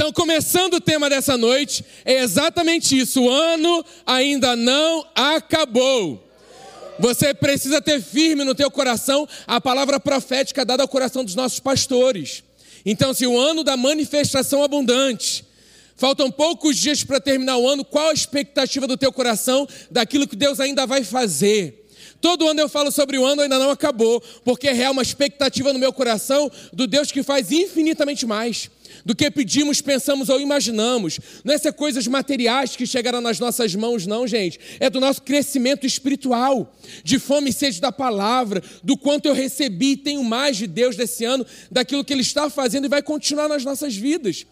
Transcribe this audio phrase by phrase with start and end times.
[0.00, 6.26] Então, começando o tema dessa noite, é exatamente isso: o ano ainda não acabou.
[6.98, 11.60] Você precisa ter firme no teu coração a palavra profética dada ao coração dos nossos
[11.60, 12.42] pastores.
[12.86, 15.44] Então, se o ano da manifestação abundante,
[15.96, 20.34] faltam poucos dias para terminar o ano, qual a expectativa do teu coração daquilo que
[20.34, 21.90] Deus ainda vai fazer?
[22.22, 25.74] Todo ano eu falo sobre o ano, ainda não acabou, porque é real uma expectativa
[25.74, 28.70] no meu coração do Deus que faz infinitamente mais
[29.04, 31.18] do que pedimos, pensamos ou imaginamos.
[31.44, 34.58] Não é ser coisas materiais que chegaram nas nossas mãos, não, gente.
[34.78, 39.92] É do nosso crescimento espiritual, de fome e sede da palavra, do quanto eu recebi
[39.92, 43.48] e tenho mais de Deus desse ano, daquilo que Ele está fazendo e vai continuar
[43.48, 44.46] nas nossas vidas.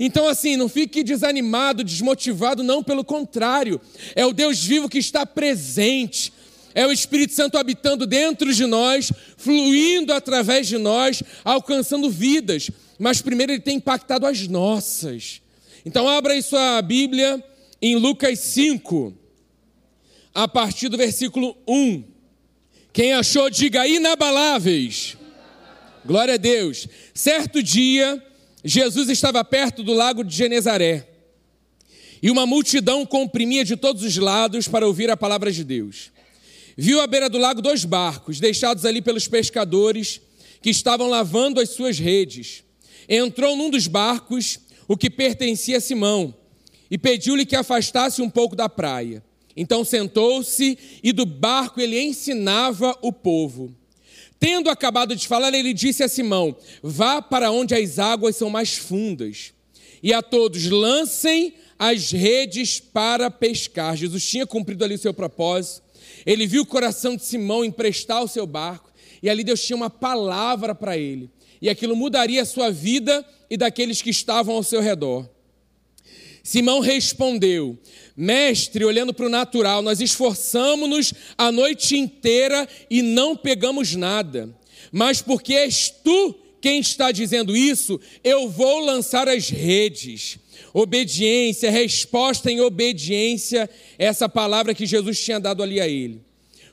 [0.00, 3.80] Então, assim, não fique desanimado, desmotivado, não, pelo contrário.
[4.14, 6.32] É o Deus vivo que está presente
[6.78, 12.70] é o Espírito Santo habitando dentro de nós, fluindo através de nós, alcançando vidas.
[12.98, 15.40] Mas primeiro ele tem impactado as nossas.
[15.84, 17.42] Então abra aí sua Bíblia
[17.80, 19.14] em Lucas 5,
[20.34, 22.04] a partir do versículo 1.
[22.92, 25.16] Quem achou, diga inabaláveis.
[26.04, 26.88] Glória a Deus.
[27.14, 28.22] Certo dia,
[28.64, 31.06] Jesus estava perto do lago de Genezaré.
[32.20, 36.10] E uma multidão comprimia de todos os lados para ouvir a palavra de Deus
[36.80, 40.20] viu à beira do lago dois barcos, deixados ali pelos pescadores
[40.62, 42.62] que estavam lavando as suas redes.
[43.08, 46.34] Entrou num dos barcos, o que pertencia a Simão,
[46.90, 49.22] e pediu-lhe que afastasse um pouco da praia.
[49.56, 53.74] Então sentou-se e do barco ele ensinava o povo.
[54.38, 58.76] Tendo acabado de falar, ele disse a Simão: Vá para onde as águas são mais
[58.76, 59.52] fundas,
[60.02, 63.96] e a todos lancem as redes para pescar.
[63.96, 65.82] Jesus tinha cumprido ali o seu propósito.
[66.24, 69.90] Ele viu o coração de Simão emprestar o seu barco, e ali Deus tinha uma
[69.90, 74.80] palavra para ele, e aquilo mudaria a sua vida e daqueles que estavam ao seu
[74.80, 75.28] redor.
[76.42, 77.78] Simão respondeu:
[78.16, 84.48] Mestre, olhando para o natural, nós esforçamos-nos a noite inteira e não pegamos nada.
[84.90, 90.38] Mas porque és tu quem está dizendo isso, eu vou lançar as redes.
[90.72, 93.68] Obediência, resposta em obediência,
[93.98, 96.22] essa palavra que Jesus tinha dado ali a ele.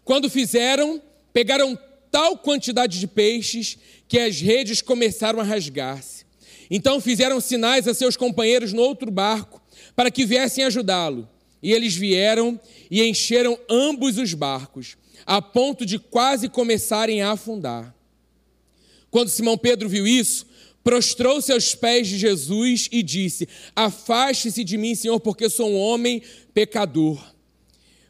[0.03, 1.01] Quando fizeram,
[1.31, 1.77] pegaram
[2.11, 3.77] tal quantidade de peixes
[4.07, 6.25] que as redes começaram a rasgar-se.
[6.69, 9.61] Então fizeram sinais a seus companheiros no outro barco
[9.95, 11.27] para que viessem ajudá-lo.
[11.61, 12.59] E eles vieram
[12.91, 17.95] e encheram ambos os barcos, a ponto de quase começarem a afundar.
[19.09, 20.45] Quando Simão Pedro viu isso,
[20.83, 26.21] prostrou-se aos pés de Jesus e disse: Afaste-se de mim, Senhor, porque sou um homem
[26.53, 27.33] pecador.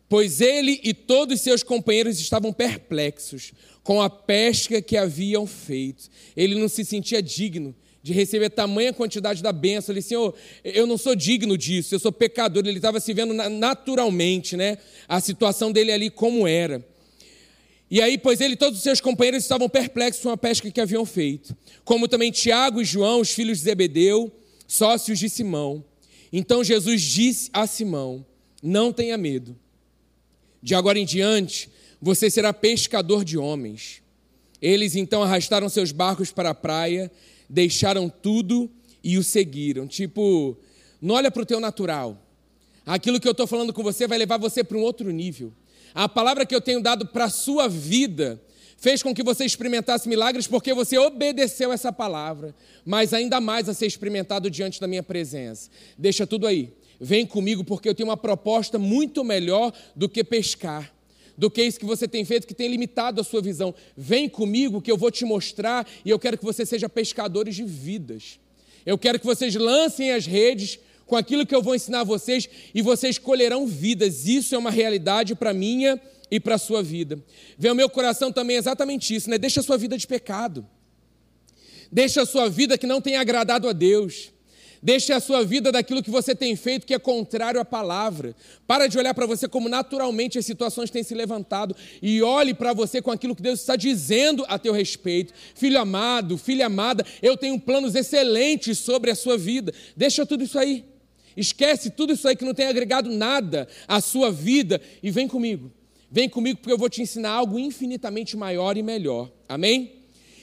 [0.10, 3.54] Pois ele e todos seus companheiros estavam perplexos
[3.86, 6.10] com a pesca que haviam feito.
[6.36, 9.94] Ele não se sentia digno de receber tamanha quantidade da bênção.
[9.94, 12.66] Ele, Senhor, eu não sou digno disso, eu sou pecador.
[12.66, 14.80] Ele estava se vendo naturalmente, né?
[15.08, 16.84] A situação dele ali como era.
[17.90, 20.82] E aí, pois ele e todos os seus companheiros estavam perplexos com a pesca que
[20.82, 24.32] haviam feito, como também Tiago e João, os filhos de Zebedeu,
[24.68, 25.86] sócios de Simão.
[26.34, 28.26] Então Jesus disse a Simão:
[28.64, 29.56] Não tenha medo.
[30.60, 31.70] De agora em diante,
[32.06, 34.04] você será pescador de homens.
[34.62, 37.12] Eles então arrastaram seus barcos para a praia,
[37.50, 38.70] deixaram tudo
[39.04, 39.88] e o seguiram.
[39.88, 40.56] Tipo,
[41.02, 42.22] não olha para o teu natural.
[42.86, 45.52] Aquilo que eu estou falando com você vai levar você para um outro nível.
[45.96, 48.40] A palavra que eu tenho dado para a sua vida
[48.78, 52.54] fez com que você experimentasse milagres porque você obedeceu essa palavra,
[52.86, 55.72] mas ainda mais a ser experimentado diante da minha presença.
[55.98, 56.72] Deixa tudo aí.
[57.02, 60.95] Vem comigo porque eu tenho uma proposta muito melhor do que pescar,
[61.38, 63.74] do que isso que você tem feito que tem limitado a sua visão.
[63.96, 67.64] Vem comigo que eu vou te mostrar e eu quero que você seja pescadores de
[67.64, 68.40] vidas.
[68.86, 72.50] Eu quero que vocês lancem as redes com aquilo que eu vou ensinar a vocês
[72.74, 74.28] e vocês colherão vidas.
[74.28, 77.20] Isso é uma realidade para minha e para a sua vida.
[77.58, 79.38] Vem ao meu coração também exatamente isso, né?
[79.38, 80.66] Deixa a sua vida de pecado.
[81.92, 84.32] Deixa a sua vida que não tem agradado a Deus.
[84.86, 88.36] Deixe a sua vida daquilo que você tem feito que é contrário à palavra.
[88.68, 92.72] Para de olhar para você como naturalmente as situações têm se levantado e olhe para
[92.72, 95.34] você com aquilo que Deus está dizendo a teu respeito.
[95.56, 99.74] Filho amado, filha amada, eu tenho planos excelentes sobre a sua vida.
[99.98, 100.86] Deixa tudo isso aí.
[101.36, 105.72] Esquece tudo isso aí que não tem agregado nada à sua vida e vem comigo.
[106.12, 109.32] Vem comigo porque eu vou te ensinar algo infinitamente maior e melhor.
[109.50, 109.94] Amém?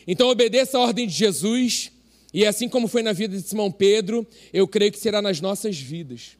[0.04, 1.91] Então obedeça a ordem de Jesus
[2.32, 5.78] e assim como foi na vida de Simão Pedro, eu creio que será nas nossas
[5.78, 6.38] vidas.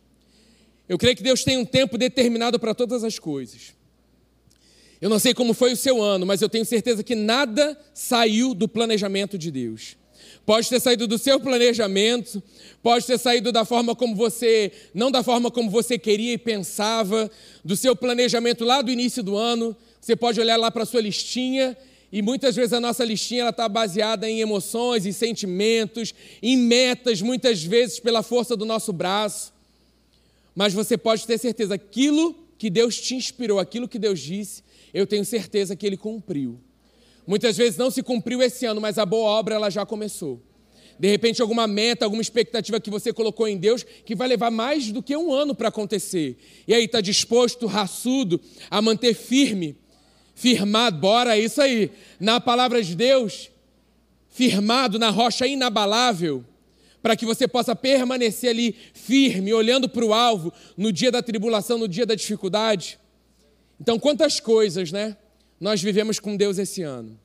[0.89, 3.75] Eu creio que Deus tem um tempo determinado para todas as coisas.
[5.01, 8.55] Eu não sei como foi o seu ano, mas eu tenho certeza que nada saiu
[8.55, 9.97] do planejamento de Deus.
[10.47, 12.43] pode ter saído do seu planejamento,
[12.83, 17.31] pode ter saído da forma como você, não da forma como você queria e pensava,
[17.65, 19.77] do seu planejamento lá do início do ano.
[20.01, 21.77] Você pode olhar lá para a sua listinha
[22.13, 27.65] e muitas vezes a nossa listinha está baseada em emoções, em sentimentos, em metas, muitas
[27.65, 29.51] vezes pela força do nosso braço.
[30.55, 34.63] Mas você pode ter certeza, aquilo que Deus te inspirou, aquilo que Deus disse,
[34.93, 36.61] eu tenho certeza que Ele cumpriu.
[37.27, 40.39] Muitas vezes não se cumpriu esse ano, mas a boa obra ela já começou.
[40.99, 44.93] De repente, alguma meta, alguma expectativa que você colocou em Deus que vai levar mais
[44.93, 46.37] do que um ano para acontecer.
[46.69, 48.39] E aí está disposto, raçudo,
[48.71, 49.77] a manter firme,
[50.35, 53.51] firmado, bora, é isso aí, na palavra de Deus,
[54.31, 56.45] firmado na rocha inabalável,
[57.03, 61.79] para que você possa permanecer ali firme, olhando para o alvo no dia da tribulação,
[61.79, 62.99] no dia da dificuldade.
[63.81, 65.17] Então, quantas coisas, né?
[65.63, 67.17] nós vivemos com Deus esse ano.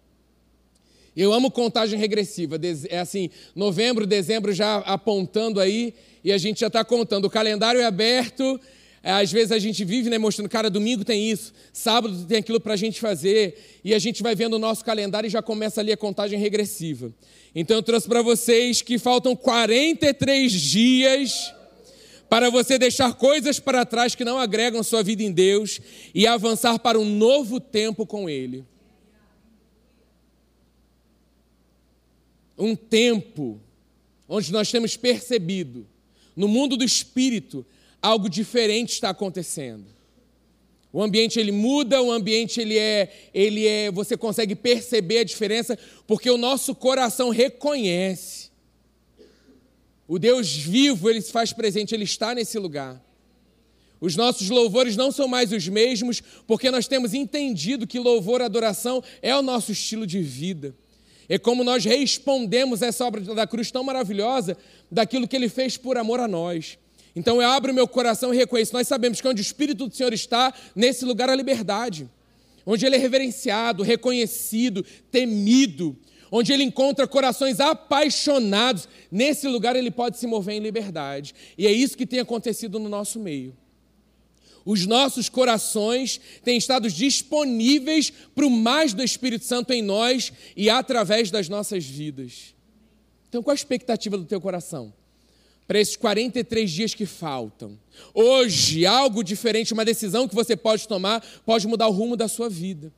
[1.16, 6.68] Eu amo contagem regressiva, é assim, novembro, dezembro já apontando aí, e a gente já
[6.68, 7.26] está contando.
[7.26, 8.62] O calendário é aberto,
[9.12, 12.74] às vezes a gente vive né, mostrando, cara, domingo tem isso, sábado tem aquilo para
[12.74, 15.94] a gente fazer, e a gente vai vendo o nosso calendário e já começa ali
[15.94, 17.14] a contagem regressiva.
[17.56, 21.54] Então eu trouxe para vocês que faltam 43 dias
[22.30, 25.80] para você deixar coisas para trás que não agregam sua vida em Deus
[26.14, 28.66] e avançar para um novo tempo com Ele.
[32.58, 33.62] Um tempo
[34.28, 35.88] onde nós temos percebido,
[36.36, 37.66] no mundo do espírito,
[38.02, 39.86] algo diferente está acontecendo.
[40.92, 45.78] O ambiente ele muda, o ambiente ele é, ele é, você consegue perceber a diferença
[46.08, 48.48] porque o nosso coração reconhece
[50.08, 53.04] o Deus vivo, ele se faz presente, ele está nesse lugar.
[54.00, 59.04] Os nossos louvores não são mais os mesmos, porque nós temos entendido que louvor, adoração
[59.22, 60.74] é o nosso estilo de vida.
[61.28, 64.56] É como nós respondemos essa obra da cruz tão maravilhosa
[64.90, 66.78] daquilo que ele fez por amor a nós.
[67.18, 68.74] Então eu abro meu coração e reconheço.
[68.74, 72.08] Nós sabemos que onde o Espírito do Senhor está, nesse lugar a liberdade.
[72.64, 75.98] Onde ele é reverenciado, reconhecido, temido
[76.30, 81.34] onde ele encontra corações apaixonados, nesse lugar ele pode se mover em liberdade.
[81.58, 83.56] E é isso que tem acontecido no nosso meio.
[84.66, 90.70] Os nossos corações têm estado disponíveis para o mais do Espírito Santo em nós e
[90.70, 92.54] através das nossas vidas.
[93.30, 94.94] Então, qual a expectativa do teu coração?
[95.68, 97.78] Para esses 43 dias que faltam.
[98.14, 102.50] Hoje, algo diferente, uma decisão que você pode tomar, pode mudar o rumo da sua
[102.50, 102.92] vida.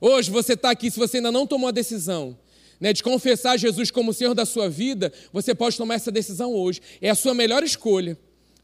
[0.00, 2.36] Hoje você está aqui, se você ainda não tomou a decisão,
[2.80, 6.52] né, de confessar Jesus como o Senhor da sua vida, você pode tomar essa decisão
[6.52, 6.80] hoje.
[7.00, 8.18] É a sua melhor escolha.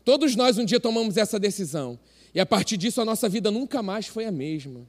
[0.05, 1.99] Todos nós um dia tomamos essa decisão.
[2.35, 4.87] E a partir disso a nossa vida nunca mais foi a mesma.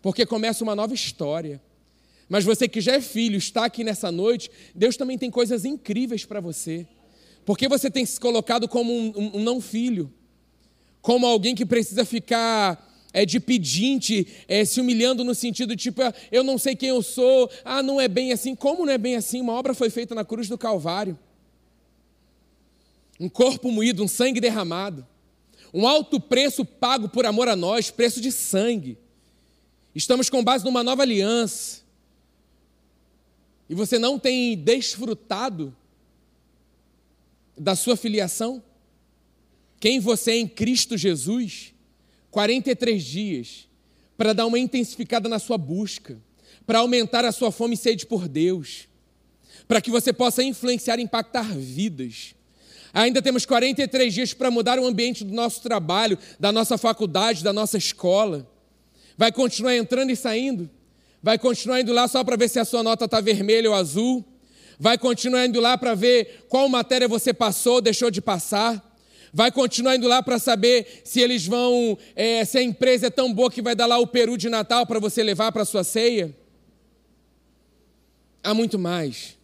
[0.00, 1.60] Porque começa uma nova história.
[2.28, 6.24] Mas você que já é filho, está aqui nessa noite, Deus também tem coisas incríveis
[6.24, 6.86] para você.
[7.44, 10.12] Porque você tem se colocado como um, um, um não filho,
[11.00, 16.00] como alguém que precisa ficar é, de pedinte, é, se humilhando no sentido tipo,
[16.30, 18.54] eu não sei quem eu sou, ah, não é bem assim.
[18.54, 19.40] Como não é bem assim?
[19.40, 21.18] Uma obra foi feita na cruz do Calvário.
[23.18, 25.06] Um corpo moído, um sangue derramado.
[25.74, 28.98] Um alto preço pago por amor a nós, preço de sangue.
[29.94, 31.82] Estamos com base numa nova aliança.
[33.68, 35.74] E você não tem desfrutado
[37.62, 38.62] da sua filiação?
[39.78, 41.72] Quem você é em Cristo Jesus?
[42.30, 43.68] 43 dias
[44.16, 46.20] para dar uma intensificada na sua busca,
[46.66, 48.88] para aumentar a sua fome e sede por Deus,
[49.66, 52.34] para que você possa influenciar e impactar vidas.
[52.92, 57.52] Ainda temos 43 dias para mudar o ambiente do nosso trabalho, da nossa faculdade, da
[57.52, 58.48] nossa escola.
[59.16, 60.68] Vai continuar entrando e saindo?
[61.22, 64.24] Vai continuar indo lá só para ver se a sua nota está vermelha ou azul?
[64.82, 68.90] Vai continuar indo lá para ver qual matéria você passou, deixou de passar?
[69.32, 73.32] vai continuar indo lá para saber se eles vão, é, se a empresa é tão
[73.32, 76.36] boa que vai dar lá o peru de Natal para você levar para sua ceia.
[78.42, 79.38] Há muito mais.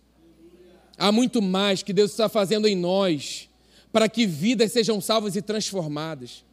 [0.99, 3.49] Há muito mais que Deus está fazendo em nós
[3.93, 6.45] para que vidas sejam salvas e transformadas.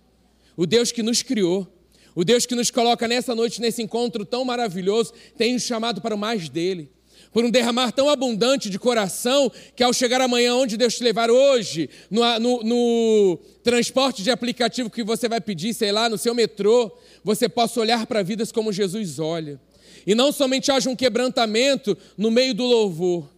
[0.56, 1.68] O Deus que nos criou,
[2.14, 6.14] o Deus que nos coloca nessa noite, nesse encontro tão maravilhoso, tem nos chamado para
[6.14, 6.95] o mais dele
[7.32, 11.30] por um derramar tão abundante de coração, que ao chegar amanhã, onde Deus te levar
[11.30, 16.34] hoje, no, no, no transporte de aplicativo que você vai pedir, sei lá, no seu
[16.34, 16.92] metrô,
[17.24, 19.60] você possa olhar para vidas como Jesus olha.
[20.06, 23.30] E não somente haja um quebrantamento no meio do louvor,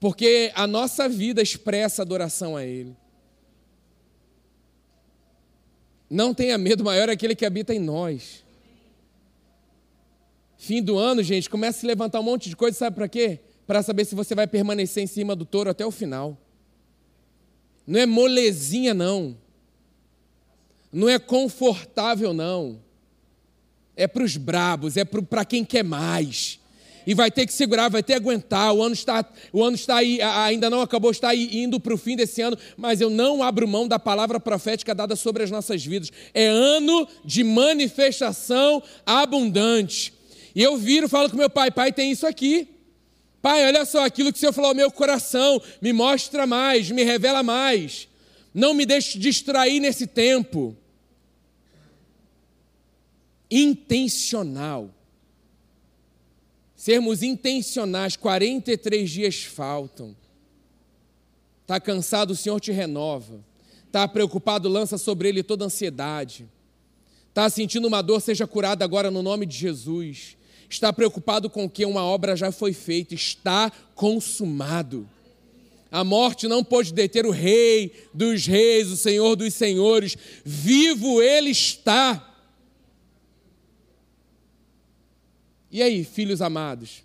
[0.00, 2.96] porque a nossa vida expressa adoração a Ele.
[6.08, 8.43] Não tenha medo, maior é aquele que habita em nós.
[10.64, 13.40] Fim do ano, gente, começa a se levantar um monte de coisa, sabe para quê?
[13.66, 16.38] para saber se você vai permanecer em cima do touro até o final.
[17.86, 19.36] Não é molezinha, não.
[20.92, 22.80] Não é confortável, não.
[23.96, 26.58] É para os brabos, é para quem quer mais.
[27.06, 28.72] E vai ter que segurar, vai ter que aguentar.
[28.72, 31.98] O ano está, o ano está aí, ainda não acabou, está aí, indo para o
[31.98, 35.84] fim desse ano, mas eu não abro mão da palavra profética dada sobre as nossas
[35.84, 36.10] vidas.
[36.32, 40.14] É ano de manifestação abundante.
[40.54, 42.68] E eu viro, falo com meu pai, pai, tem isso aqui.
[43.42, 47.02] Pai, olha só, aquilo que o Senhor falou ao meu coração, me mostra mais, me
[47.02, 48.08] revela mais.
[48.54, 50.76] Não me deixe distrair nesse tempo.
[53.50, 54.90] Intencional.
[56.76, 60.16] Sermos intencionais, 43 dias faltam.
[61.62, 63.44] Está cansado, o Senhor te renova.
[63.86, 66.48] Está preocupado, lança sobre ele toda ansiedade.
[67.28, 70.36] Está sentindo uma dor, seja curada agora no nome de Jesus
[70.74, 75.08] está preocupado com que uma obra já foi feita, está consumado.
[75.90, 81.50] A morte não pôde deter o Rei dos Reis, o Senhor dos Senhores, vivo Ele
[81.50, 82.34] está.
[85.70, 87.04] E aí, filhos amados,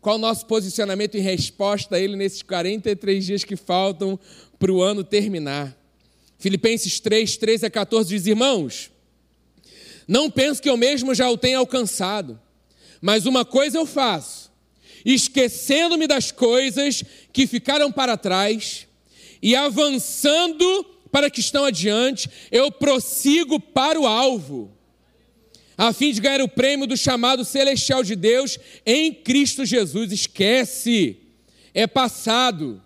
[0.00, 4.18] qual o nosso posicionamento em resposta a Ele nesses 43 dias que faltam
[4.58, 5.76] para o ano terminar?
[6.38, 8.90] Filipenses 3, 13 a 14 diz: Irmãos,
[10.06, 12.40] não penso que eu mesmo já o tenha alcançado
[13.00, 14.50] mas uma coisa eu faço,
[15.04, 17.02] esquecendo-me das coisas
[17.32, 18.86] que ficaram para trás
[19.42, 24.70] e avançando para que estão adiante, eu prossigo para o alvo,
[25.76, 30.12] a fim de ganhar o prêmio do chamado celestial de Deus em Cristo Jesus.
[30.12, 31.16] Esquece,
[31.72, 32.82] é passado.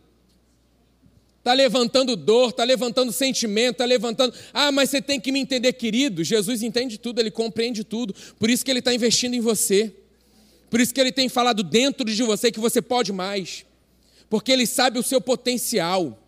[1.41, 4.33] Está levantando dor, está levantando sentimento, está levantando.
[4.53, 6.23] Ah, mas você tem que me entender, querido.
[6.23, 8.15] Jesus entende tudo, ele compreende tudo.
[8.39, 9.93] Por isso que ele está investindo em você.
[10.75, 13.65] Por isso que ele tem falado dentro de você que você pode mais.
[14.29, 16.21] Porque ele sabe o seu potencial.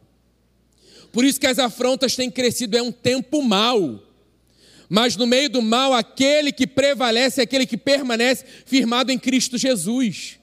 [1.11, 4.01] Por isso que as afrontas têm crescido, é um tempo mau.
[4.89, 9.59] Mas no meio do mal, aquele que prevalece é aquele que permanece firmado em Cristo
[9.59, 10.39] Jesus.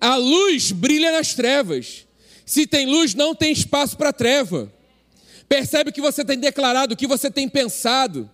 [0.00, 2.06] A luz brilha nas trevas.
[2.46, 4.72] Se tem luz, não tem espaço para treva.
[5.48, 8.30] Percebe o que você tem declarado, o que você tem pensado.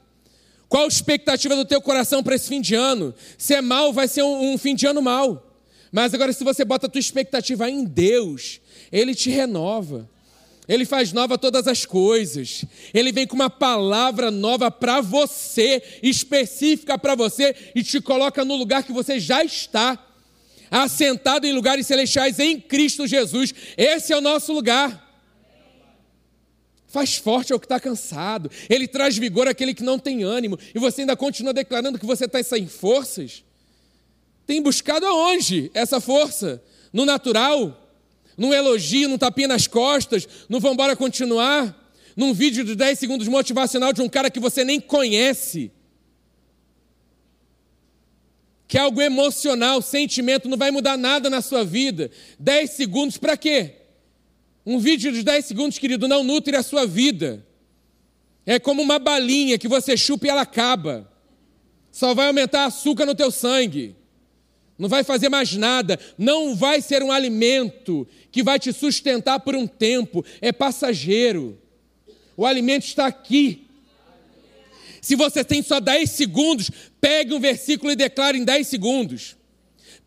[0.69, 3.15] Qual a expectativa do teu coração para esse fim de ano?
[3.39, 5.45] Se é mal, vai ser um, um fim de ano mal.
[5.91, 8.61] Mas agora, se você bota a tua expectativa em Deus,
[8.93, 10.09] Ele te renova.
[10.69, 12.67] Ele faz nova todas as coisas.
[12.93, 18.55] Ele vem com uma palavra nova para você, específica para você, e te coloca no
[18.55, 19.99] lugar que você já está,
[20.71, 23.55] assentado em lugares celestiais em Cristo Jesus.
[23.79, 25.08] Esse é o nosso lugar.
[26.89, 28.51] Faz forte ao que está cansado.
[28.69, 30.59] Ele traz vigor àquele que não tem ânimo.
[30.75, 33.45] E você ainda continua declarando que você está sem forças?
[34.47, 36.63] Tem buscado aonde essa força?
[36.91, 37.93] No natural?
[38.39, 40.27] Num elogio, num tapinha nas costas?
[40.49, 41.77] No vamos embora continuar?
[42.17, 45.71] Num vídeo de 10 segundos motivacional de um cara que você nem conhece?
[48.67, 52.11] Que é algo emocional, sentimento, não vai mudar nada na sua vida.
[52.39, 53.78] 10 segundos para quê?
[54.71, 57.43] Um vídeo de 10 segundos, querido, não nutre a sua vida.
[58.45, 61.11] É como uma balinha que você chupa e ela acaba.
[61.91, 63.97] Só vai aumentar açúcar no teu sangue.
[64.79, 65.99] Não vai fazer mais nada.
[66.19, 70.23] Não vai ser um alimento que vai te sustentar por um tempo.
[70.39, 71.59] É passageiro.
[72.37, 73.67] O alimento está aqui.
[75.01, 76.71] Se você tem só 10 segundos,
[77.01, 79.38] pegue um versículo e declare em 10 segundos.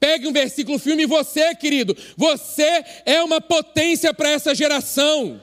[0.02, 1.96] Pegue um versículo, filme você, querido.
[2.18, 5.40] Você é uma potência para essa geração.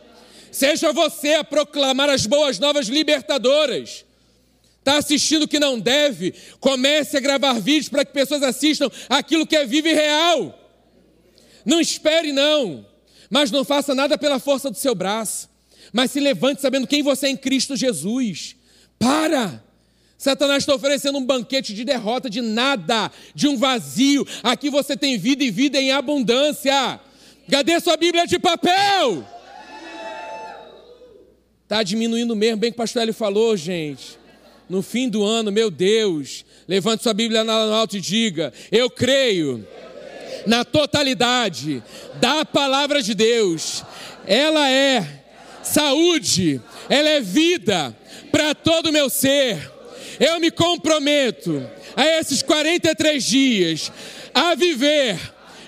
[0.50, 4.05] Seja você a proclamar as boas novas libertadoras.
[4.81, 6.35] Está assistindo o que não deve?
[6.59, 10.59] Comece a gravar vídeos para que pessoas assistam aquilo que é vivo e real.
[11.65, 12.85] Não espere, não.
[13.31, 15.49] Mas não faça nada pela força do seu braço.
[15.93, 18.57] Mas se levante sabendo quem você é em Cristo Jesus.
[18.99, 19.68] Para!
[20.19, 24.27] Satanás está oferecendo um banquete de derrota, de nada, de um vazio.
[24.43, 26.99] Aqui você tem vida e vida em abundância.
[27.49, 29.25] Cadê sua Bíblia de papel?
[31.63, 34.19] Está diminuindo mesmo, bem que o pastor Eli falou, gente.
[34.69, 39.65] No fim do ano, meu Deus, levante sua Bíblia no alto e diga: Eu creio
[40.47, 41.81] na totalidade
[42.21, 43.85] da palavra de Deus.
[44.27, 45.23] Ela é
[45.63, 46.61] saúde,
[46.91, 47.97] ela é vida
[48.33, 49.77] para todo o meu ser
[50.21, 51.65] eu me comprometo
[51.97, 53.93] a esses 43 dias
[54.35, 55.19] a viver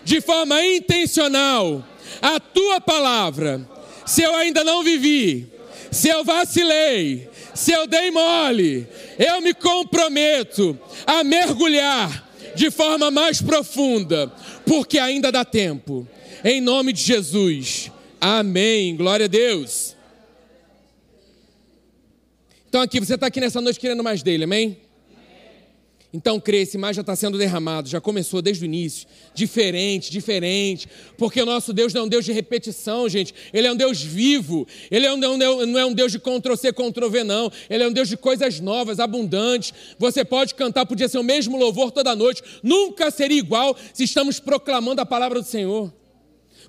[0.05, 1.85] de forma intencional
[2.21, 3.61] a tua palavra.
[4.07, 5.49] Se eu ainda não vivi,
[5.91, 8.87] se eu vacilei, se eu dei mole,
[9.19, 14.33] eu me comprometo a mergulhar de forma mais profunda,
[14.67, 16.07] porque ainda dá tempo.
[16.45, 17.91] Em nome de Jesus.
[18.21, 18.97] Amém.
[18.97, 19.97] Glória a Deus.
[22.71, 24.79] Então aqui, você está aqui nessa noite querendo mais dele, amém?
[26.15, 29.09] Então crê, esse mais já está sendo derramado, já começou desde o início.
[29.35, 30.89] Diferente, diferente.
[31.19, 33.35] Porque o nosso Deus não é um Deus de repetição, gente.
[33.53, 34.69] Ele é um Deus vivo.
[34.89, 37.51] Ele é um, não é um Deus de Ctrl-C, Ctrl-V, não.
[37.69, 39.75] Ele é um Deus de coisas novas, abundantes.
[39.99, 42.41] Você pode cantar, podia ser o mesmo louvor toda noite.
[42.63, 45.93] Nunca seria igual se estamos proclamando a palavra do Senhor.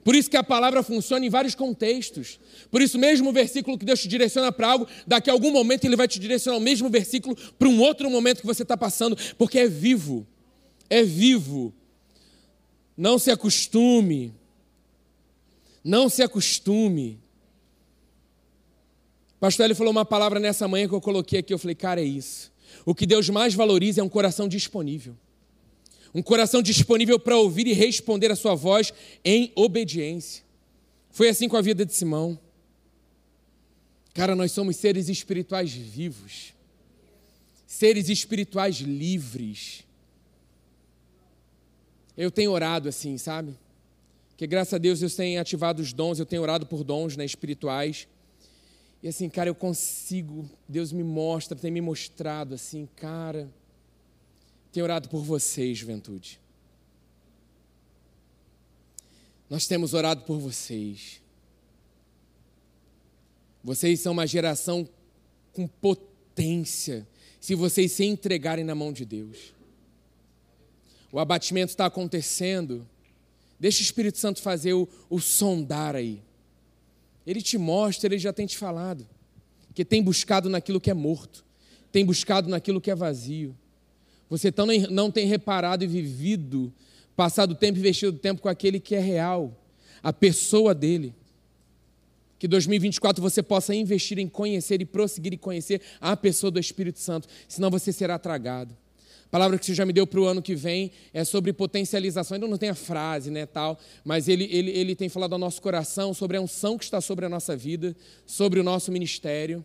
[0.04, 2.40] Por isso que a palavra funciona em vários contextos.
[2.70, 5.86] Por isso, mesmo o versículo que Deus te direciona para algo, daqui a algum momento
[5.86, 9.18] Ele vai te direcionar o mesmo versículo para um outro momento que você está passando,
[9.38, 10.26] porque é vivo.
[10.90, 11.74] É vivo.
[12.98, 14.34] Não se acostume.
[15.84, 17.20] Não se acostume.
[19.40, 21.54] Pastor Ele falou uma palavra nessa manhã que eu coloquei aqui.
[21.54, 22.52] Eu falei, cara, é isso.
[22.86, 25.16] O que Deus mais valoriza é um coração disponível
[26.14, 30.44] um coração disponível para ouvir e responder a sua voz em obediência.
[31.10, 32.38] Foi assim com a vida de Simão.
[34.14, 36.54] Cara, nós somos seres espirituais vivos,
[37.66, 39.86] seres espirituais livres.
[42.18, 43.56] Eu tenho orado assim, sabe?
[44.36, 47.24] Que graças a Deus Deus tem ativado os dons, eu tenho orado por dons né,
[47.24, 48.06] espirituais.
[49.02, 53.50] E assim, cara, eu consigo, Deus me mostra, tem me mostrado assim, cara
[54.72, 56.40] tenho orado por vocês, juventude.
[59.50, 61.22] Nós temos orado por vocês.
[63.64, 64.88] Vocês são uma geração
[65.52, 67.06] com potência,
[67.40, 69.54] se vocês se entregarem na mão de Deus.
[71.12, 72.88] O abatimento está acontecendo.
[73.60, 76.22] Deixa o Espírito Santo fazer o, o sondar aí.
[77.28, 79.08] Ele te mostra, ele já tem te falado.
[79.74, 81.46] Que tem buscado naquilo que é morto,
[81.92, 83.56] tem buscado naquilo que é vazio.
[84.32, 86.72] Você tão não tem reparado e vivido,
[87.18, 89.54] passado o tempo e investido tempo com aquele que é real,
[90.02, 91.14] a pessoa dele.
[92.40, 96.98] Que 2024 você possa investir em conhecer e prosseguir e conhecer a pessoa do Espírito
[97.00, 98.74] Santo, senão você será tragado.
[99.26, 102.36] A palavra que você já me deu para o ano que vem é sobre potencialização.
[102.36, 105.62] Ainda não tem a frase, né, tal, mas ele, ele, ele tem falado ao nosso
[105.62, 107.94] coração sobre a unção que está sobre a nossa vida,
[108.26, 109.64] sobre o nosso ministério,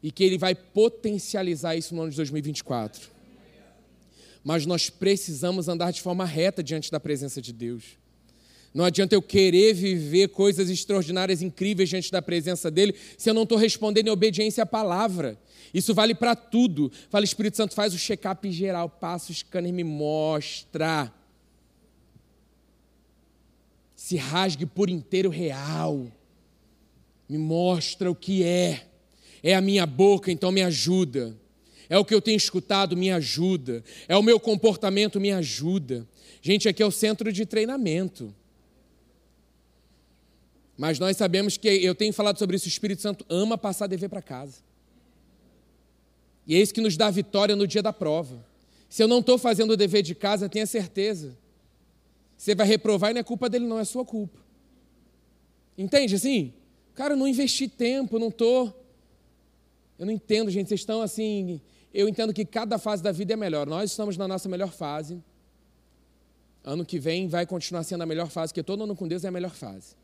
[0.00, 3.19] e que ele vai potencializar isso no ano de 2024
[4.42, 7.98] mas nós precisamos andar de forma reta diante da presença de Deus.
[8.72, 13.42] Não adianta eu querer viver coisas extraordinárias, incríveis diante da presença dele, se eu não
[13.42, 15.36] estou respondendo em obediência à palavra.
[15.74, 16.90] Isso vale para tudo.
[17.10, 21.12] Fala, Espírito Santo, faz o check-up geral, passa o scanner, me mostra.
[23.96, 26.06] Se rasgue por inteiro real.
[27.28, 28.86] Me mostra o que é.
[29.42, 31.36] É a minha boca, então me ajuda
[31.90, 36.06] é o que eu tenho escutado, me ajuda, é o meu comportamento, me ajuda.
[36.40, 38.32] Gente, aqui é o centro de treinamento.
[40.78, 44.08] Mas nós sabemos que, eu tenho falado sobre isso, o Espírito Santo ama passar dever
[44.08, 44.62] para casa.
[46.46, 48.46] E é isso que nos dá vitória no dia da prova.
[48.88, 51.36] Se eu não estou fazendo o dever de casa, tenha certeza.
[52.36, 54.38] Você vai reprovar e não é culpa dele, não, é sua culpa.
[55.76, 56.54] Entende assim?
[56.94, 58.74] Cara, eu não investi tempo, não estou.
[59.98, 60.68] Eu não entendo, gente.
[60.68, 61.60] Vocês estão assim,
[61.92, 63.66] eu entendo que cada fase da vida é melhor.
[63.66, 65.22] Nós estamos na nossa melhor fase.
[66.62, 69.28] Ano que vem vai continuar sendo a melhor fase, porque todo ano com Deus é
[69.28, 69.96] a melhor fase.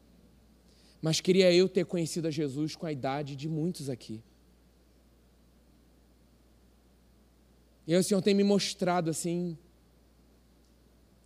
[1.01, 4.23] Mas queria eu ter conhecido a Jesus com a idade de muitos aqui.
[7.87, 9.57] E aí o Senhor tem me mostrado assim,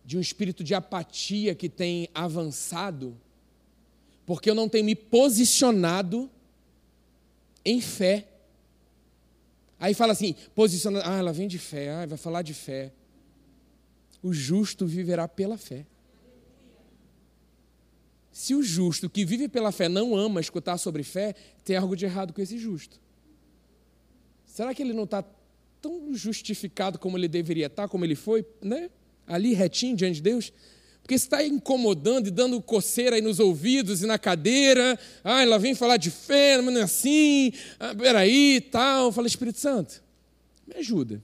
[0.05, 3.17] de um espírito de apatia que tem avançado,
[4.25, 6.29] porque eu não tenho me posicionado
[7.65, 8.27] em fé.
[9.81, 12.93] Aí fala assim, posiciona, ah, ela vem de fé, ah, vai falar de fé.
[14.21, 15.87] O justo viverá pela fé.
[18.31, 21.33] Se o justo que vive pela fé não ama escutar sobre fé,
[21.65, 23.01] tem algo de errado com esse justo.
[24.45, 25.25] Será que ele não está
[25.81, 28.87] tão justificado como ele deveria estar, como ele foi, né?
[29.25, 30.53] Ali retinho diante de Deus?
[31.01, 34.97] Porque está incomodando e dando coceira aí nos ouvidos e na cadeira.
[35.23, 37.51] Ah, ela vem falar de fé, mas não é assim.
[37.79, 39.11] Ah, peraí, tal.
[39.11, 40.03] Fala, Espírito Santo,
[40.67, 41.21] me ajuda.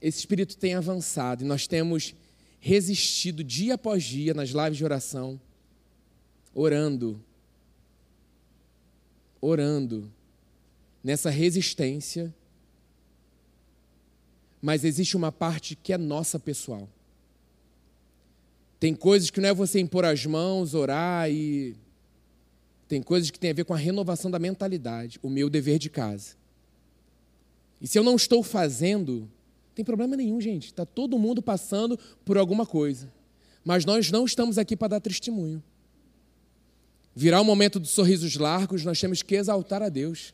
[0.00, 2.14] Esse Espírito tem avançado e nós temos
[2.60, 5.40] resistido dia após dia nas lives de oração,
[6.54, 7.22] orando,
[9.40, 10.12] orando,
[11.02, 12.34] nessa resistência.
[14.60, 16.88] Mas existe uma parte que é nossa pessoal.
[18.78, 21.74] Tem coisas que não é você impor as mãos, orar e.
[22.88, 25.90] Tem coisas que tem a ver com a renovação da mentalidade, o meu dever de
[25.90, 26.36] casa.
[27.80, 29.28] E se eu não estou fazendo,
[29.76, 30.68] Tem problema nenhum, gente.
[30.68, 33.12] Está todo mundo passando por alguma coisa.
[33.62, 35.62] Mas nós não estamos aqui para dar testemunho.
[37.14, 40.32] Virá o momento dos sorrisos largos, nós temos que exaltar a Deus.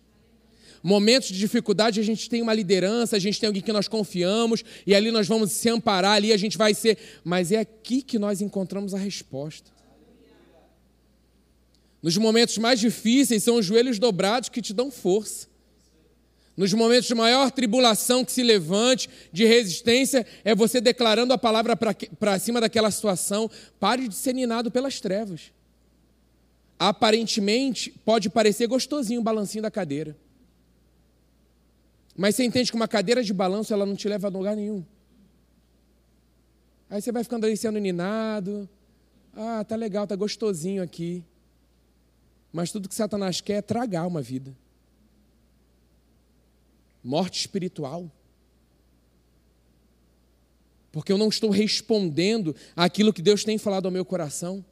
[0.82, 4.64] Momentos de dificuldade, a gente tem uma liderança, a gente tem alguém que nós confiamos,
[4.84, 6.98] e ali nós vamos se amparar, ali a gente vai ser.
[7.22, 9.70] Mas é aqui que nós encontramos a resposta.
[12.02, 15.46] Nos momentos mais difíceis, são os joelhos dobrados que te dão força.
[16.56, 21.76] Nos momentos de maior tribulação que se levante, de resistência, é você declarando a palavra
[21.76, 23.48] para cima daquela situação.
[23.78, 25.52] Pare de ser ninado pelas trevas.
[26.76, 30.16] Aparentemente, pode parecer gostosinho o balancinho da cadeira.
[32.16, 34.84] Mas você entende que uma cadeira de balanço ela não te leva a lugar nenhum.
[36.90, 38.68] Aí você vai ficando ali sendo ninado.
[39.34, 41.24] Ah, tá legal, tá gostosinho aqui.
[42.52, 44.54] Mas tudo que Satanás quer é tragar uma vida.
[47.02, 48.10] Morte espiritual.
[50.92, 54.62] Porque eu não estou respondendo àquilo que Deus tem falado ao meu coração.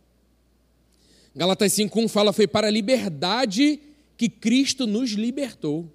[1.35, 3.81] Galatas 5:1 fala foi para a liberdade
[4.19, 5.91] que Cristo nos libertou.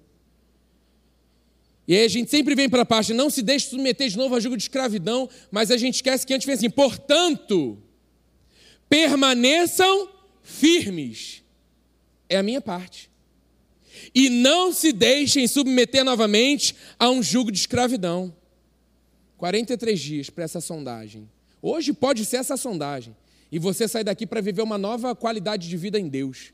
[1.88, 4.34] E aí a gente sempre vem para a parte, não se deixe submeter de novo
[4.34, 7.78] a jugo de escravidão, mas a gente esquece que antes vem assim, portanto,
[8.88, 10.08] permaneçam
[10.42, 11.42] firmes.
[12.28, 13.08] É a minha parte.
[14.14, 18.34] E não se deixem submeter novamente a um jugo de escravidão.
[19.36, 21.28] 43 dias para essa sondagem.
[21.62, 23.16] Hoje pode ser essa sondagem.
[23.50, 26.52] E você sair daqui para viver uma nova qualidade de vida em Deus.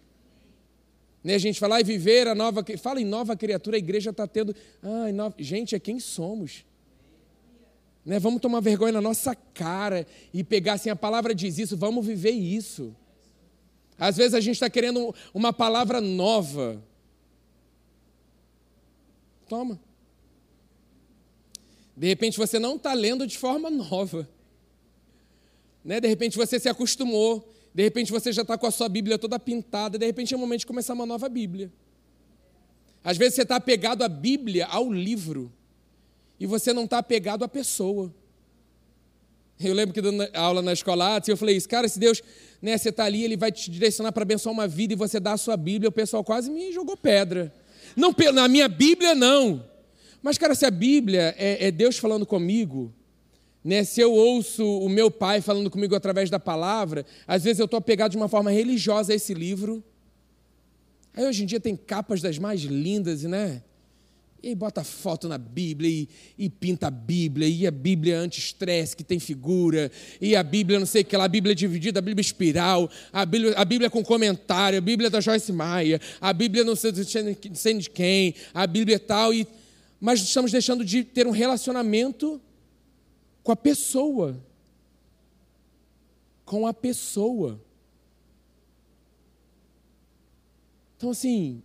[1.23, 2.65] Né, a gente fala, e viver a nova.
[2.79, 4.55] Fala em nova criatura, a igreja está tendo.
[4.83, 5.35] Ai, nova...
[5.39, 6.65] Gente, é quem somos.
[8.05, 12.05] Né, vamos tomar vergonha na nossa cara e pegar assim, a palavra diz isso, vamos
[12.05, 12.95] viver isso.
[13.97, 16.83] Às vezes a gente está querendo uma palavra nova.
[19.49, 19.81] Toma.
[21.97, 24.29] De repente você não está lendo de forma nova.
[25.85, 26.01] Né?
[26.01, 27.49] De repente você se acostumou.
[27.75, 30.41] De repente você já está com a sua Bíblia toda pintada, de repente é o
[30.41, 31.73] momento de começar uma nova Bíblia.
[33.03, 35.53] Às vezes você está apegado à Bíblia, ao livro,
[36.39, 38.15] e você não está apegado à pessoa.
[39.59, 42.23] Eu lembro que dando aula na escola eu falei isso, cara, se Deus,
[42.61, 45.33] né, você está ali, Ele vai te direcionar para abençoar uma vida e você dá
[45.33, 47.53] a sua Bíblia, o pessoal quase me jogou pedra.
[47.97, 49.65] Não, na minha Bíblia não.
[50.23, 52.93] Mas, cara, se a Bíblia é, é Deus falando comigo,
[53.65, 53.85] né?
[53.85, 57.79] Se eu ouço o meu pai falando comigo através da palavra, às vezes eu estou
[57.79, 59.83] apegado de uma forma religiosa a esse livro.
[61.15, 63.63] Aí hoje em dia tem capas das mais lindas, né?
[64.43, 68.97] E aí bota foto na Bíblia e, e pinta a Bíblia, e a Bíblia anti-estresse,
[68.97, 69.89] que tem figura,
[70.21, 73.25] e a Bíblia não sei o que lá, a Bíblia dividida, a Bíblia espiral, a
[73.25, 77.55] Bíblia, a Bíblia com comentário, a Bíblia da Joyce Maia, a Bíblia não sei, não
[77.55, 79.47] sei de quem, a Bíblia tal, e,
[80.01, 82.41] mas estamos deixando de ter um relacionamento
[83.43, 84.43] com a pessoa.
[86.45, 87.61] Com a pessoa.
[90.97, 91.63] Então, assim,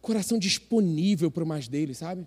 [0.00, 2.26] coração disponível para o mais dele, sabe?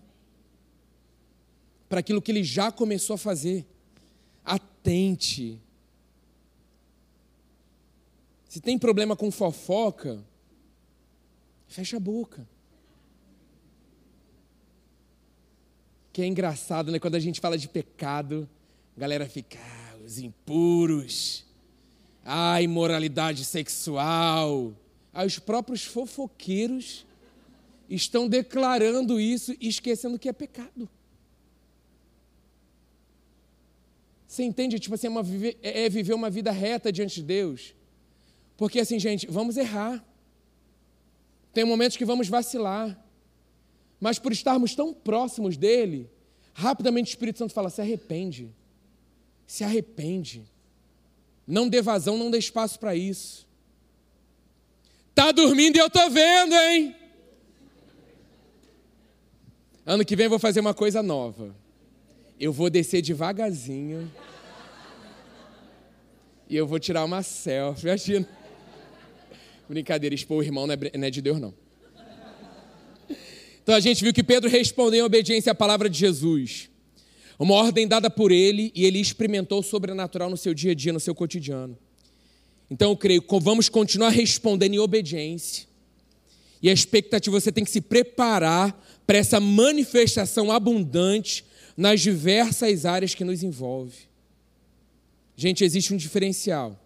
[1.90, 3.66] Para aquilo que ele já começou a fazer.
[4.44, 5.60] Atente.
[8.48, 10.24] Se tem problema com fofoca,
[11.68, 12.48] fecha a boca.
[16.18, 16.98] Que é engraçado, né?
[16.98, 18.50] Quando a gente fala de pecado,
[18.96, 21.46] a galera fica, ah, os impuros,
[22.26, 24.74] a imoralidade sexual.
[25.14, 27.06] Aí os próprios fofoqueiros
[27.88, 30.90] estão declarando isso e esquecendo que é pecado.
[34.28, 34.80] Você entende?
[34.80, 35.24] Tipo assim, é, uma,
[35.62, 37.76] é viver uma vida reta diante de Deus.
[38.58, 40.04] Porque assim, gente, vamos errar.
[41.54, 43.00] Tem momentos que vamos vacilar.
[44.00, 46.10] Mas por estarmos tão próximos dele,
[46.54, 48.50] rapidamente o Espírito Santo fala: se arrepende.
[49.46, 50.44] Se arrepende.
[51.46, 53.48] Não dê vazão, não dê espaço para isso.
[55.16, 56.96] Tá dormindo e eu tô vendo, hein?
[59.86, 61.56] Ano que vem eu vou fazer uma coisa nova.
[62.40, 64.12] Eu vou descer devagarzinho.
[66.50, 67.88] E eu vou tirar uma selfie.
[67.88, 68.28] Imagina.
[69.68, 71.54] Brincadeira, expor o irmão não é, não é de Deus, não.
[73.68, 76.70] Então a gente viu que Pedro respondeu em obediência à palavra de Jesus.
[77.38, 80.94] Uma ordem dada por ele e ele experimentou o sobrenatural no seu dia a dia,
[80.94, 81.78] no seu cotidiano.
[82.72, 85.68] Então eu creio que vamos continuar respondendo em obediência.
[86.62, 91.44] E a expectativa você tem que se preparar para essa manifestação abundante
[91.76, 93.98] nas diversas áreas que nos envolve.
[95.36, 96.82] Gente, existe um diferencial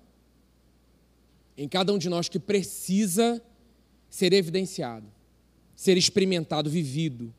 [1.56, 3.39] em cada um de nós que precisa
[4.10, 5.20] ser evidenciado
[5.82, 7.34] ser experimentado, vivido.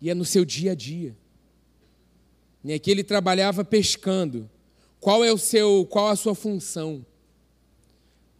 [0.00, 1.14] E é no seu dia a dia.
[2.64, 4.48] E aqui ele trabalhava pescando.
[5.00, 7.04] Qual é o seu, qual a sua função?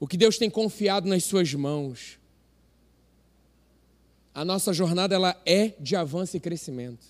[0.00, 2.18] O que Deus tem confiado nas suas mãos?
[4.34, 7.04] A nossa jornada ela é de avanço e crescimento.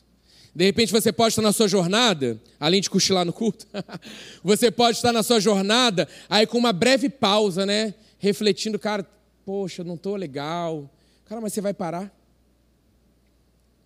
[0.52, 3.64] De repente você pode estar na sua jornada, além de cochilar no culto,
[4.42, 7.94] você pode estar na sua jornada aí com uma breve pausa, né?
[8.18, 9.06] Refletindo, cara,
[9.48, 10.90] poxa, não estou legal.
[11.24, 12.14] Cara, mas você vai parar?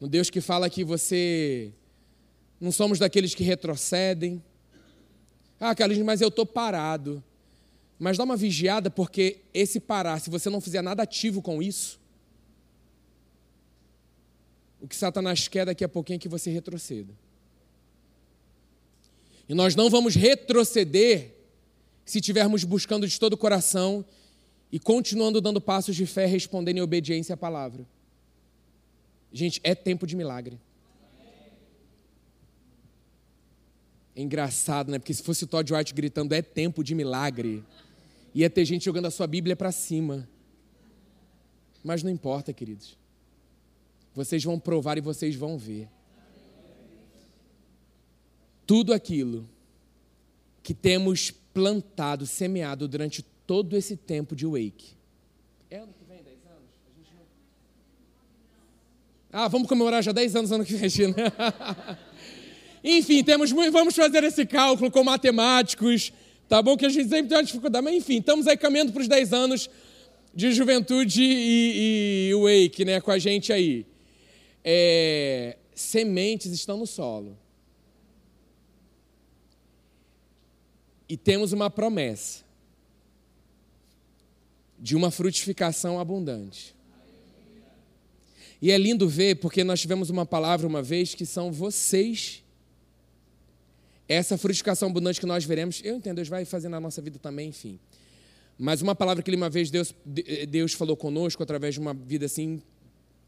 [0.01, 1.72] Um Deus que fala que você
[2.61, 4.42] não somos daqueles que retrocedem.
[5.61, 7.22] Ah, Carlinhos, mas eu estou parado.
[7.96, 12.01] Mas dá uma vigiada, porque esse parar, se você não fizer nada ativo com isso,
[14.81, 17.14] o que Satanás quer daqui a pouquinho é que você retroceda.
[19.48, 21.37] E nós não vamos retroceder
[22.05, 24.05] se estivermos buscando de todo o coração
[24.73, 27.87] e continuando dando passos de fé, respondendo em obediência à palavra.
[29.31, 30.59] Gente, é tempo de milagre.
[34.17, 34.99] É engraçado, né?
[34.99, 37.63] Porque se fosse o Todd White gritando é tempo de milagre,
[38.35, 40.27] ia ter gente jogando a sua Bíblia para cima.
[41.85, 42.97] Mas não importa, queridos.
[44.15, 45.89] Vocês vão provar e vocês vão ver.
[48.67, 49.49] Tudo aquilo
[50.63, 54.94] que temos plantado, semeado durante todo esse tempo de wake.
[55.70, 56.70] É ano que vem, 10 anos?
[59.33, 59.40] Não...
[59.40, 61.33] Ah, vamos comemorar já 10 anos ano que vem, né?
[62.85, 66.12] Enfim, temos, vamos fazer esse cálculo com matemáticos,
[66.48, 66.76] tá bom?
[66.76, 69.33] Que a gente sempre tem uma dificuldade, mas enfim, estamos aí caminhando para os 10
[69.33, 69.70] anos
[70.35, 73.87] de juventude e, e wake, né, com a gente aí.
[74.64, 77.38] É, sementes estão no solo.
[81.09, 82.42] E temos uma promessa
[84.83, 86.75] de uma frutificação abundante.
[88.61, 92.42] E é lindo ver, porque nós tivemos uma palavra uma vez que são vocês
[94.09, 97.51] essa frutificação abundante que nós veremos, eu entendo, Deus vai fazer na nossa vida também,
[97.51, 97.79] enfim.
[98.59, 99.95] Mas uma palavra que uma vez Deus,
[100.49, 102.61] Deus falou conosco através de uma vida assim,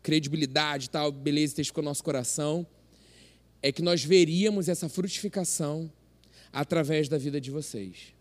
[0.03, 2.67] credibilidade, tal, beleza, testificou no nosso coração,
[3.62, 5.90] é que nós veríamos essa frutificação
[6.53, 8.12] através da vida de vocês.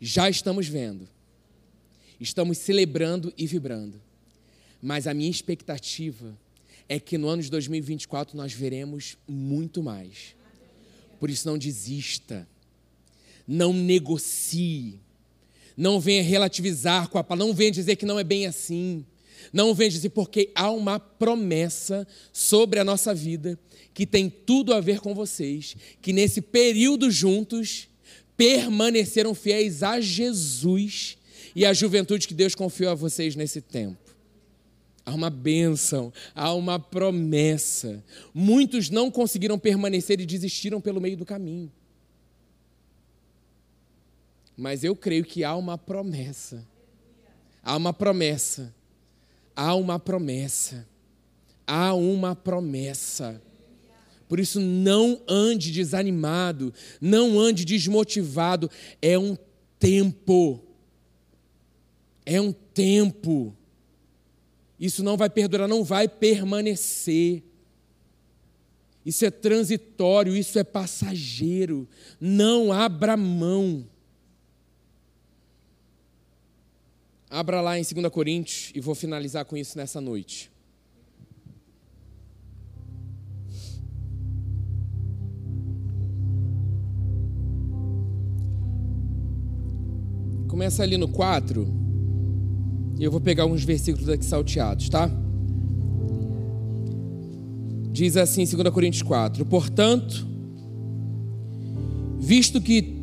[0.00, 1.08] Já estamos vendo,
[2.24, 4.00] estamos celebrando e vibrando,
[4.82, 6.36] mas a minha expectativa
[6.88, 10.34] é que no ano de 2024 nós veremos muito mais.
[11.18, 12.46] Por isso, não desista.
[13.46, 15.00] Não negocie.
[15.76, 17.46] Não venha relativizar com a palavra.
[17.46, 19.04] Não venha dizer que não é bem assim.
[19.52, 23.58] Não venha dizer, porque há uma promessa sobre a nossa vida
[23.92, 27.88] que tem tudo a ver com vocês, que nesse período juntos
[28.36, 31.16] permaneceram fiéis a Jesus
[31.54, 34.14] e à juventude que Deus confiou a vocês nesse tempo.
[35.06, 38.02] Há uma bênção, há uma promessa.
[38.32, 41.70] Muitos não conseguiram permanecer e desistiram pelo meio do caminho.
[44.56, 46.66] Mas eu creio que há uma promessa.
[47.62, 48.74] Há uma promessa.
[49.54, 50.86] Há uma promessa.
[51.66, 53.42] Há uma promessa.
[54.26, 58.70] Por isso, não ande desanimado, não ande desmotivado.
[59.02, 59.36] É um
[59.78, 60.63] tempo.
[62.26, 63.54] É um tempo.
[64.78, 67.42] Isso não vai perdurar, não vai permanecer.
[69.04, 71.86] Isso é transitório, isso é passageiro.
[72.20, 73.86] Não abra mão.
[77.28, 80.50] Abra lá em 2 Coríntios e vou finalizar com isso nessa noite.
[90.48, 91.83] Começa ali no 4.
[92.98, 95.10] Eu vou pegar uns versículos aqui salteados, tá?
[97.90, 100.26] Diz assim, 2 Coríntios 4: Portanto,
[102.20, 103.02] visto que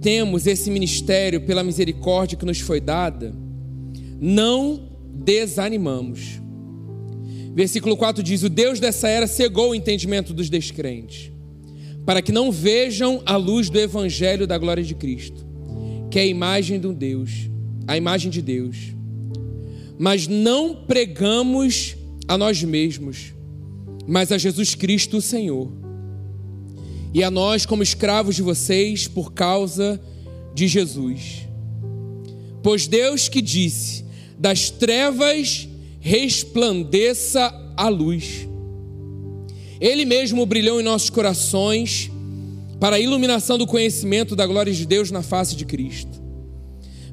[0.00, 3.34] temos esse ministério pela misericórdia que nos foi dada,
[4.20, 6.40] não desanimamos.
[7.54, 11.32] Versículo 4 diz: O Deus dessa era cegou o entendimento dos descrentes,
[12.04, 15.46] para que não vejam a luz do evangelho da glória de Cristo,
[16.10, 17.50] que é a imagem de Deus,
[17.86, 18.95] a imagem de Deus
[19.98, 21.96] mas não pregamos
[22.28, 23.32] a nós mesmos,
[24.06, 25.70] mas a Jesus Cristo, o Senhor.
[27.14, 30.00] E a nós, como escravos de vocês, por causa
[30.54, 31.46] de Jesus.
[32.62, 34.04] Pois Deus que disse:
[34.38, 35.68] das trevas
[36.00, 38.46] resplandeça a luz.
[39.80, 42.10] Ele mesmo brilhou em nossos corações
[42.78, 46.22] para a iluminação do conhecimento da glória de Deus na face de Cristo.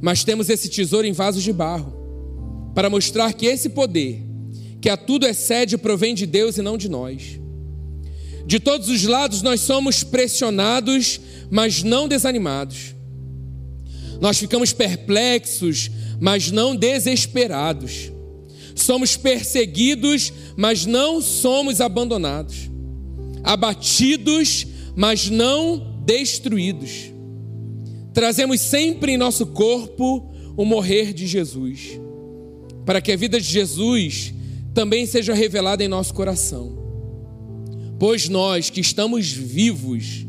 [0.02, 2.03] Mas temos esse tesouro em vasos de barro
[2.74, 4.24] para mostrar que esse poder
[4.84, 7.40] que a tudo excede provém de Deus e não de nós.
[8.46, 12.94] De todos os lados nós somos pressionados, mas não desanimados.
[14.20, 18.12] Nós ficamos perplexos, mas não desesperados.
[18.76, 22.70] Somos perseguidos, mas não somos abandonados.
[23.42, 27.14] Abatidos, mas não destruídos.
[28.14, 32.00] Trazemos sempre em nosso corpo o morrer de Jesus,
[32.86, 34.34] para que a vida de Jesus
[34.74, 36.78] também seja revelada em nosso coração.
[38.00, 40.26] Pois nós que estamos vivos,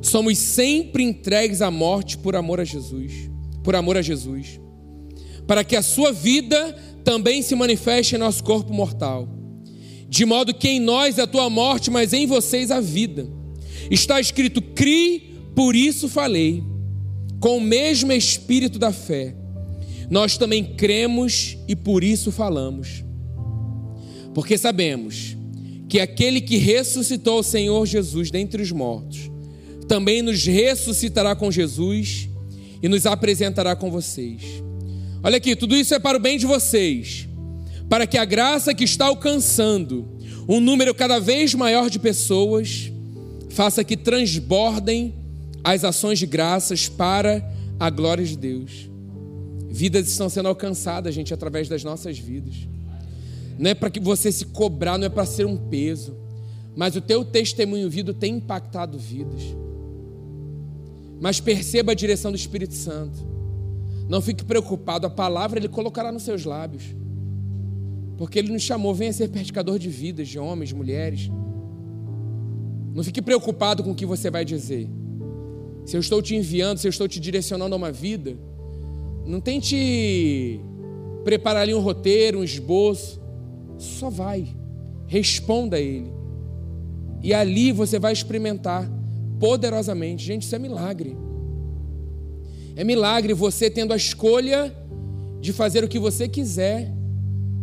[0.00, 3.30] somos sempre entregues à morte por amor a Jesus,
[3.62, 4.60] por amor a Jesus,
[5.46, 6.72] para que a sua vida
[7.04, 9.28] também se manifeste em nosso corpo mortal.
[10.08, 13.26] De modo que em nós é a tua morte, mas em vocês a vida.
[13.90, 16.62] Está escrito: "Crie, por isso falei"
[17.42, 19.34] com o mesmo espírito da fé,
[20.12, 23.02] nós também cremos e por isso falamos.
[24.34, 25.34] Porque sabemos
[25.88, 29.30] que aquele que ressuscitou o Senhor Jesus dentre os mortos,
[29.88, 32.28] também nos ressuscitará com Jesus
[32.82, 34.42] e nos apresentará com vocês.
[35.22, 37.26] Olha aqui, tudo isso é para o bem de vocês,
[37.88, 40.06] para que a graça que está alcançando
[40.46, 42.92] um número cada vez maior de pessoas
[43.48, 45.14] faça que transbordem
[45.64, 47.42] as ações de graças para
[47.80, 48.91] a glória de Deus.
[49.72, 52.68] Vidas estão sendo alcançadas, gente, através das nossas vidas.
[53.58, 56.14] Não é para que você se cobrar, não é para ser um peso,
[56.76, 59.40] mas o teu testemunho vivo tem impactado vidas.
[61.18, 63.18] Mas perceba a direção do Espírito Santo.
[64.10, 66.82] Não fique preocupado, a palavra ele colocará nos seus lábios.
[68.18, 71.30] Porque ele nos chamou, venha ser praticador de vidas, de homens, mulheres.
[72.94, 74.86] Não fique preocupado com o que você vai dizer.
[75.86, 78.36] Se eu estou te enviando, se eu estou te direcionando a uma vida,
[79.26, 80.60] não tente
[81.24, 83.20] preparar ali um roteiro, um esboço.
[83.78, 84.48] Só vai.
[85.06, 86.12] Responda a Ele.
[87.22, 88.90] E ali você vai experimentar
[89.38, 90.24] poderosamente.
[90.24, 91.16] Gente, isso é milagre.
[92.74, 94.74] É milagre você tendo a escolha
[95.40, 96.92] de fazer o que você quiser.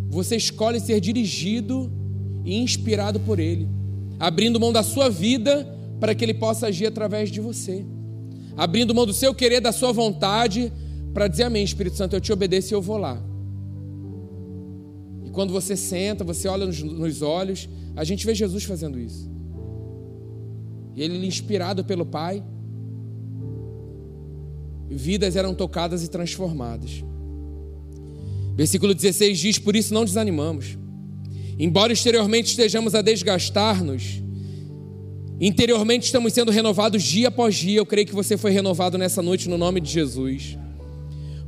[0.09, 1.91] Você escolhe ser dirigido
[2.43, 3.67] e inspirado por Ele,
[4.19, 5.67] abrindo mão da sua vida
[5.99, 7.85] para que Ele possa agir através de você
[8.59, 10.69] abrindo mão do seu querer, da sua vontade,
[11.13, 13.21] para dizer amém, Espírito Santo, eu te obedeço e eu vou lá.
[15.25, 19.29] E quando você senta, você olha nos, nos olhos, a gente vê Jesus fazendo isso.
[20.95, 22.43] E ele, inspirado pelo Pai,
[24.89, 27.03] vidas eram tocadas e transformadas.
[28.55, 30.77] Versículo 16 diz: Por isso não desanimamos.
[31.57, 34.21] Embora exteriormente estejamos a desgastar-nos,
[35.41, 37.79] Interiormente estamos sendo renovados dia após dia.
[37.79, 40.57] Eu creio que você foi renovado nessa noite no nome de Jesus.